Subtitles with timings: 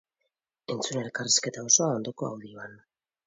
[0.75, 2.77] Entzun elkarrizketa osoa ondoko audioan!